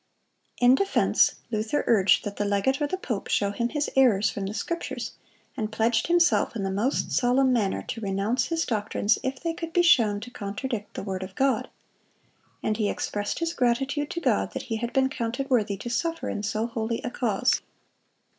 In 0.57 0.73
defense, 0.73 1.35
Luther 1.51 1.83
urged 1.85 2.23
that 2.25 2.37
the 2.37 2.43
legate 2.43 2.81
or 2.81 2.87
the 2.87 2.97
pope 2.97 3.27
show 3.27 3.51
him 3.51 3.69
his 3.69 3.87
errors 3.95 4.31
from 4.31 4.47
the 4.47 4.53
Scriptures, 4.55 5.11
and 5.55 5.71
pledged 5.71 6.07
himself 6.07 6.55
in 6.55 6.63
the 6.63 6.71
most 6.71 7.11
solemn 7.11 7.53
manner 7.53 7.83
to 7.83 8.01
renounce 8.01 8.45
his 8.47 8.65
doctrines 8.65 9.19
if 9.21 9.39
they 9.39 9.53
could 9.53 9.73
be 9.73 9.83
shown 9.83 10.19
to 10.21 10.31
contradict 10.31 10.95
the 10.95 11.03
word 11.03 11.21
of 11.21 11.35
God. 11.35 11.69
And 12.63 12.77
he 12.77 12.89
expressed 12.89 13.37
his 13.37 13.53
gratitude 13.53 14.09
to 14.09 14.19
God 14.19 14.53
that 14.53 14.63
he 14.73 14.77
had 14.77 14.91
been 14.91 15.07
counted 15.07 15.51
worthy 15.51 15.77
to 15.77 15.89
suffer 15.91 16.29
in 16.29 16.41
so 16.41 16.65
holy 16.65 17.01
a 17.03 17.11
cause. 17.11 17.61